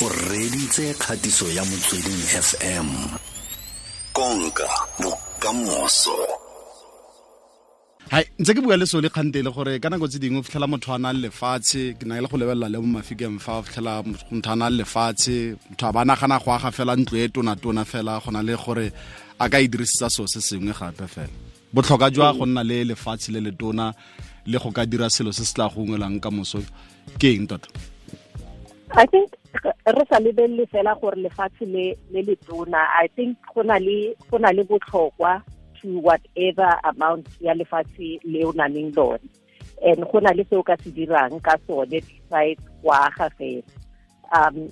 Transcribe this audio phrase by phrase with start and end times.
[0.00, 2.88] o reditse kgatiso ya motsweding fm
[4.12, 4.68] konka
[5.00, 6.14] bokamoso.
[8.10, 10.42] Hai ntse ke bua le so le kgante le gore ka nako tse dingwe o
[10.42, 13.58] fitlhela motho a na le lefatshe ke na le go lebelela le mo mafikeng fa
[13.58, 17.18] o fitlhela motho a na le lefatshe motho a ba nagana go aga fela ntlo
[17.18, 18.92] e tona-tona fela go na le gore
[19.42, 21.34] a ka e dirisetsa seo se sengwe gape fela.
[21.74, 23.90] Botlhokwa jwa go nna le lefatshe le le tona
[24.46, 26.62] le go ka dira selo se se tla go ungwelang ka moso
[27.18, 27.66] ke eng tota?
[28.96, 29.28] I think
[29.92, 32.86] re sa lebelele fela gore lefatshe le le le tona.
[33.02, 35.42] I think go le go le botlhokwa
[35.80, 39.28] to whatever amount ya lefatshe le o naneng lone.
[39.84, 43.62] And go na le se o ka se dirang ka sone besides go aga fela.
[44.32, 44.68] Um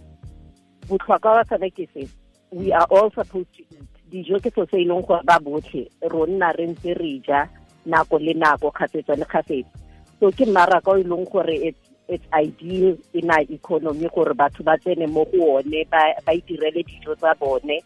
[0.88, 2.08] botlhokwa wa sone ke se
[2.50, 3.88] we are all supposed to eat.
[4.10, 7.46] Dijo ke so se e leng gore ba botlhe ro nna re ntse re ja
[7.86, 9.78] nako le nako kgafetsa le kgafetsa.
[10.20, 14.64] So ke mmaraka o e leng gore it's it's ideal in our economy gore batho
[14.64, 17.82] ba tsene mo go one ba itirele dijo tsa bone.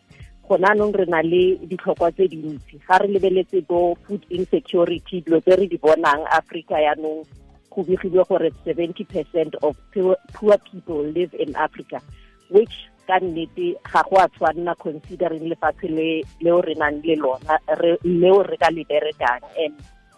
[0.48, 2.81] Gona anong re na le ditlhokwa tse dintsi.
[2.86, 7.25] Ga re lebeletse bo food insecurity dilo tse re di bonang africa yaanong
[7.70, 12.03] go begilwe gore seventy percent of poor people live in africa
[12.50, 15.89] which ka nnete ga go a tshwanna considering lefatshe
[16.42, 17.59] leo re nang le lona
[18.05, 18.84] leo re ka le
[19.56, 19.75] and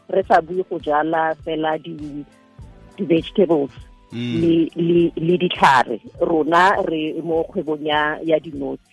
[0.09, 3.73] re sa bue go jala fela di-vegetables.
[4.13, 8.93] Le ditlhare rona re mo kgwebong ya dinotsi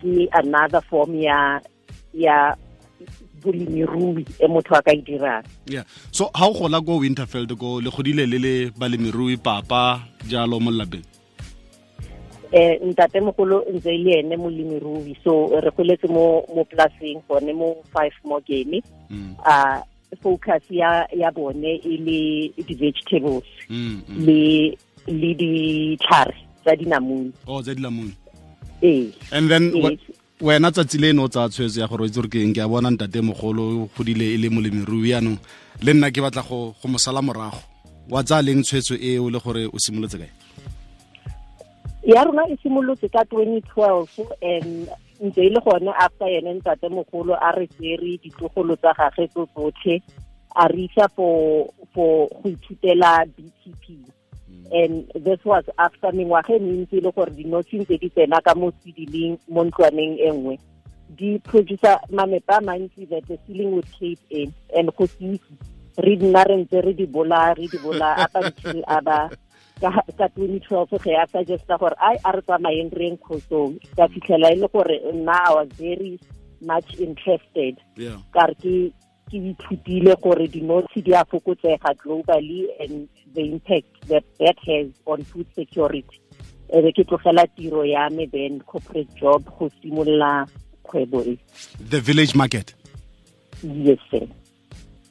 [0.00, 1.60] ke another form ya
[2.14, 2.56] ya
[3.42, 5.42] bolemirui e motho a ka e dirang.
[5.66, 5.82] Yeah.
[6.10, 10.70] So ha o gola ko winterfield ko le godile le le balemirui papa jalo mo
[10.70, 11.02] lapeng
[12.52, 15.16] eh ntate mogolo ntse e le ene molemirui.
[15.24, 19.34] So re goletse mo mo polaseng gone mo five more game mm.
[19.44, 19.82] a
[20.20, 27.32] focus ya ya bone e le di-vegetables mm, le le ditlhare tsa dinamune.
[27.46, 28.12] Oh tsa dinamune.
[28.82, 29.12] Ee.
[29.32, 29.72] And then
[30.40, 32.54] wena tsatsi le no tsa tshwetso ya gore itse gore ke eng?
[32.54, 35.38] Ke a bona ntate mogolo godile e le molemirui yaanong
[35.82, 37.62] le nna ke batla go go mosala morago.
[38.10, 40.30] Wa tsa leng tshwetso eo le gore o simolotse kae?
[42.02, 44.88] Ya rona e simolotse ka 2012 and
[45.22, 50.02] ntse le gone after ntate mogolo a re tsere ditlogolo tsa gage tso tsotlhe
[50.54, 53.84] a re isa for go ithutela btp
[54.50, 54.66] mm.
[54.72, 58.72] and this was after mengwaga e mentsi le gore dinotshi ntse di tsena ka mo
[58.82, 60.58] sedileng mo ntlwaneng e nngwe.
[61.16, 65.54] Di producer mamepa a mantsi that the ceiling with cape in and go se itse
[65.96, 69.30] re nna re ntse re di bola re di bola up until a ba
[69.90, 74.52] ka 2012 ge a suggesta gore ai a re tsamayeng re eng khosong ka fitlhela
[74.54, 76.18] e le gore nna i was very
[76.62, 77.74] much interested.
[78.30, 78.74] Ka re ke
[79.30, 85.24] ke ithutile gore dinotshi di a fokotsega globally and the impact that that has on
[85.24, 86.20] food security.
[86.70, 90.46] E be ke tlogela tiro ya me then corporate job go simolola
[90.86, 91.38] kgwebo e.
[91.90, 92.74] The village market?
[93.62, 94.26] Yes sir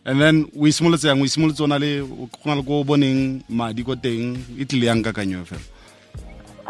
[0.06, 3.84] and then o simolotse yang o simolotse ona le go na le ko boneng madi
[3.84, 5.62] ko teng e tlile yang kakanyo fela.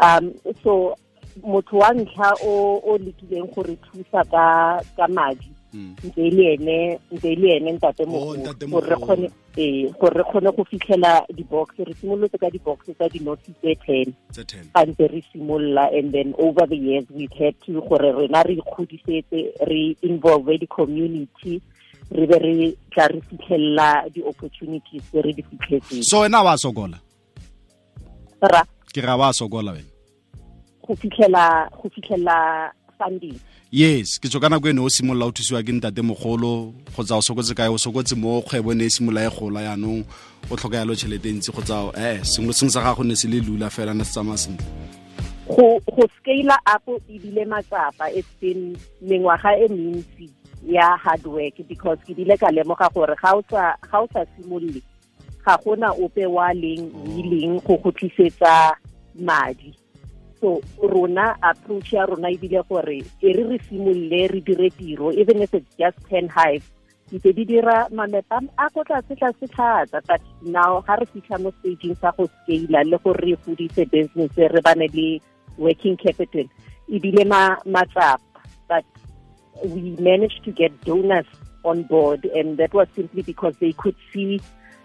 [0.00, 0.96] Um so
[1.42, 5.48] motho wa ntlha o o lekileng gore thusa ka ka madi.
[5.72, 10.52] Ntse le ene ntse le ene ntate mogolo gore re kgone ee gore re kgone
[10.52, 14.12] go fitlhela di-box re simolotse ka di-box tsa di notes tse ten.
[14.74, 18.60] Ga ntse re simolola and then over the years we've had to gore rena re
[18.60, 21.62] ikgodisetse re involve di-community
[22.10, 26.02] re be re tla re fitlhelela di-opportunities tse re di fitlhetseng.
[26.02, 26.98] So wena wa sokola?
[28.42, 28.64] Ra.
[28.92, 29.90] Ke ga wa sokola wena?
[30.82, 33.38] Go fitlhela go fitlhela funding.
[33.72, 37.24] Yes ke tso ka nako ene o simolola o thusiwa ke ntate mogolo kgotsa o
[37.24, 37.72] sokotse kae?
[37.72, 40.04] O sokotse mo kgwebo ne e simolola e gola yaanong
[40.50, 43.70] o tlhoka yalo tšhelete ntsi kgotsa eh sengwe sengwe sa gago ne se le lula
[43.70, 44.66] fela ne se tsamaya sentle.
[45.48, 50.28] Go go scale up e bile matsapa it's been mengwaga e mentsi
[50.66, 54.24] ya hard work because ke dile ka lemoga gore ga o sa ga o sa
[54.36, 54.82] simolole
[55.44, 57.02] ga gona ope wa leng oh.
[57.10, 58.78] willing go go tlisetsa
[59.18, 59.74] madi.
[60.40, 65.10] So rona approach ya rona e bile gore e re re simolole re dire tiro
[65.10, 66.62] even if it's just ten hive
[67.12, 71.52] ntse di dira mamepa a ko tlase tlase thata but now ga re fitlha mo
[71.60, 75.20] staging sa go scala le gore re godise business re bane le
[75.58, 76.48] working capital
[76.88, 77.24] e bile
[77.68, 78.31] matsapa
[79.64, 81.26] we managed to get donors
[81.64, 84.40] on board and that was simply because they could see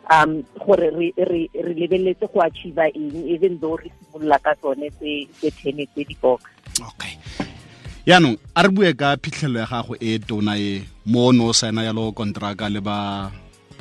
[0.10, 1.14] um gore re
[1.56, 6.16] lebeletse go achieve eng even though re simolola ka tsone tse tse ten tse di
[6.22, 6.44] box.
[6.80, 7.18] Okay.
[8.08, 12.12] Yaanong a re bue ka phitlhelo ya gago e tona e mo no saena yalo
[12.16, 13.32] kontraka le ba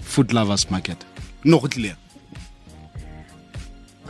[0.00, 0.98] food lovers market.
[1.44, 1.94] No go tlile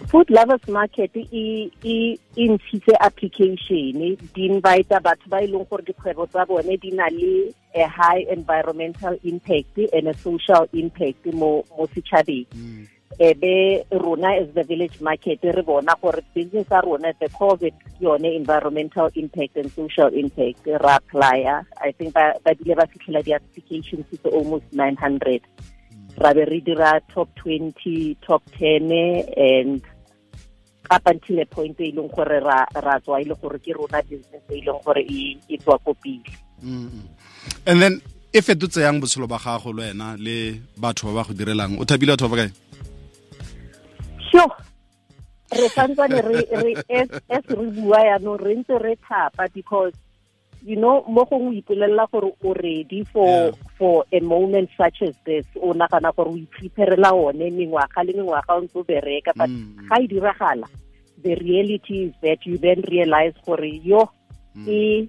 [0.08, 4.17] food lovers market e e ntshitse application.
[4.35, 8.25] Di invite batho ba e leng gore dikgwebo tsa bone di na le a high
[8.31, 12.47] environmental impact and a social impact mo mo setšhabeng.
[12.55, 12.87] Mm.
[13.19, 17.75] Eh, Ebe rona as the village market re bona gore business a rona the covid
[17.99, 20.67] yone environmental impact and social impact.
[20.67, 21.67] Ra applya.
[21.82, 26.23] I think ba dile ba fitlhela di-applications to almost 900 mm.
[26.23, 28.93] ra be re dira top 20 top 10
[29.35, 29.82] and
[30.91, 34.43] up until a point e leng gore ra ra tswa ile gore ke rona business
[34.50, 36.33] e leng gore e e tswa ko pele.
[37.67, 38.00] And then
[38.33, 41.79] e fetotse yang botshelo ba gago le wena le batho ba ba go direlang?
[41.81, 42.50] O thabile batho ba ba kae?
[44.31, 44.67] Sure
[45.53, 46.73] re santsane re re
[47.31, 49.94] as re bua yaanong re ntse re thapa because
[50.67, 53.53] you know mo gongwe o ipolelela gore o ready for.
[53.78, 58.55] For a moment such as this o nagana gore o ipreparela one mengwaga le mengwaga
[58.56, 59.88] o ntse o bereka but Mm.
[59.88, 60.69] ga e diragala
[61.23, 64.08] the reality is that you then realize gore yo
[64.69, 65.08] e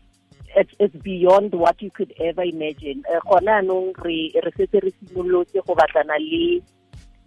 [0.55, 4.91] it's, it's beyond what you could ever imagine Eh, gona anong re re setse re
[4.99, 6.61] simolotse go batlana le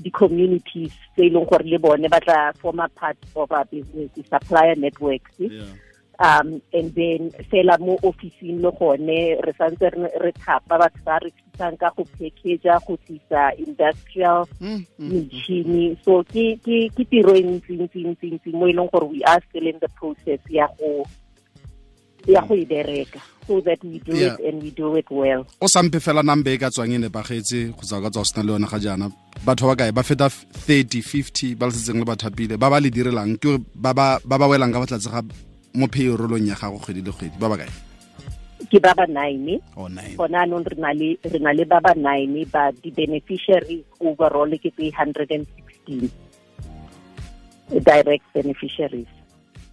[0.01, 4.23] di-communities tse e leng gore le bone ba tla former part of our business the
[4.25, 5.69] supplier networks yeah.
[6.21, 9.89] Um and then fela mo officing le gone re santse
[10.25, 15.09] re thapa batho ba re thusang ka go packagea go tlisa industrial Mm, mm.
[15.13, 19.25] metšhini so ke ke tiro e ntsi ntsi ntsi ntsi mo e leng gore we
[19.25, 21.07] are still in the process ya go
[22.29, 24.37] ya go e bereka so that we do Yeah.
[24.37, 27.73] it and we do it well o sampe fela nambe e ka tswang e nepagetse
[27.73, 29.09] go tsa ka tswa go sena le yone ga jaana
[29.45, 32.93] batho ba kae ba feta 30 50 ba le setseng le bathapile ba ba le
[32.93, 35.25] direlang ke ba ba welang ka batlatse ga
[35.75, 37.37] mo payrollong ya gago kgwedi le kgwedi.
[37.39, 37.73] Ba ba kae?
[38.71, 39.59] Ke ba ba nine.
[39.75, 44.51] Gone gona anong re na le re na le ba ba nine ba di-beneficiaries overall
[44.59, 46.11] ke tse hundred and sixteen.
[47.71, 49.11] Direct beneficiaries.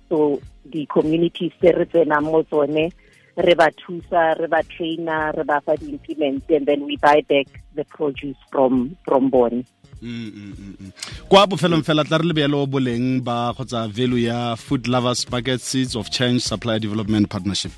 [0.08, 2.94] So di-communities tse re tsenang mo tsone
[3.38, 7.48] re ba thusa re ba trainer re ba fa di-implements and then we buy back
[7.76, 9.66] the produce from from bone.
[10.02, 10.92] Mm, mm, mm,
[11.30, 15.96] kwa bofelong fela tla re lebelo boleng ba kgotsa value ya food lovers bucket seeds
[15.96, 17.72] of change supply development partnership.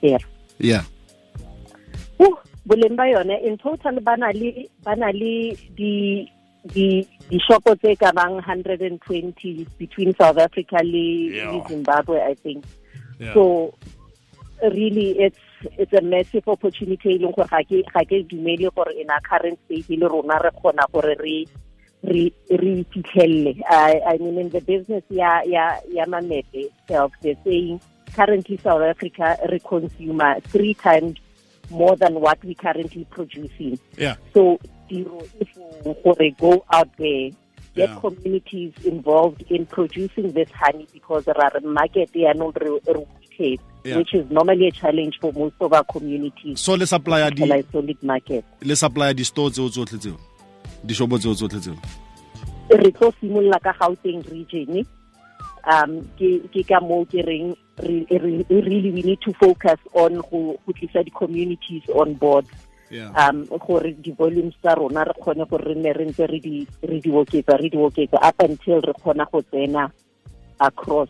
[0.00, 0.18] Here
[0.58, 0.84] yeah.
[2.20, 2.34] Uh,
[2.68, 6.28] boleng ba yone in total ba na le ba na le di
[6.68, 9.00] di di-shopo tse ka bang 120
[9.80, 11.56] between south africa le, Yeah.
[11.68, 12.64] zimbabwe i think.
[13.18, 13.34] Yeah.
[13.34, 13.72] so
[14.62, 15.38] really it's
[15.78, 19.20] it's a massive opportunity e leng gore ga ke ga ke dumele gore in our
[19.20, 21.46] current state le rona re kgona gore re
[22.02, 23.60] re re fitlhelele.
[23.68, 27.80] I, I mean in the business ya ya ya mamete itself they're saying
[28.14, 31.16] currently South Africa re consumer three times
[31.70, 33.78] more than what we currently producing.
[33.96, 34.16] Yeah.
[34.34, 34.58] So
[34.88, 35.48] tiro if
[36.02, 37.30] gore go out there
[37.76, 38.00] get Yeah.
[38.00, 42.80] communities involved in producing this honey because there are market yaanong re
[43.38, 43.96] re Yeah.
[43.96, 46.60] which is normally a challenge for most of our communities.
[46.60, 48.44] So le supplya di solid market.
[48.60, 49.68] le supplya di store tseo?
[49.70, 50.16] Tsotlhe tseo
[50.84, 51.76] dishopo tseo tsotlhe tseo?
[52.68, 54.84] Re tlo simolola ka Gauteng region.
[55.64, 60.20] Um ke ke ka moo ke reng re- re- really we need to focus on
[60.28, 62.44] go go tlisa di-communities on board.
[62.90, 63.12] Yeah.
[63.16, 67.00] Um gore di-volumes tsa rona re kgone gore re nne re ntse re di re
[67.00, 69.88] di oketsa re di oketsa up until re kgona go tsena
[70.60, 71.08] across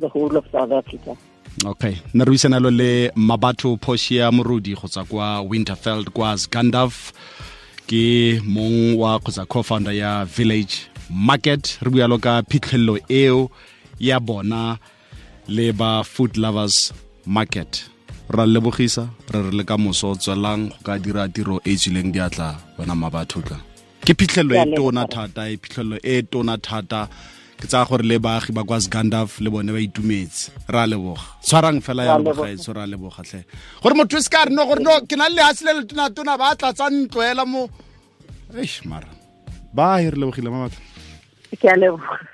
[0.00, 1.16] the whole of south africa
[1.64, 1.96] okay.
[2.14, 7.12] Nna re buisanalo le mabatho posia morudi go tswa kwa winterfeld kwa scandaf
[7.86, 10.74] ke mong wa kgotsa co-founder ya village
[11.10, 11.78] market.
[11.82, 13.50] Re bualo ka phitlhelelo eo
[14.00, 14.78] ya bona
[15.48, 16.92] le ba food lovers
[17.26, 17.84] market.
[18.28, 22.12] Ra lebogisa re re le ka moso tswelang go ka dira tiro e e tswileng
[22.12, 23.58] diatla wena mabatho tla.
[24.04, 27.08] Ke phitlhelelo e tona thata e phitlhelelo e tona thata
[27.64, 30.52] ke tsaya gore le baagi ba kwa sgandaf le bone ba itumetse.
[30.68, 31.24] Re a leboga.
[31.40, 33.44] Tshwarang fela ya bogaetso re a leboga tlhe.
[33.80, 36.36] Gore motho se ka re no gore no ke na le lehatshe le le tona-tona
[36.36, 37.70] ba tlatsa ntloela mo.
[38.52, 39.08] Eish mara.
[39.72, 40.94] Ba e re lebogile mabatho
[41.56, 42.33] ke a leboga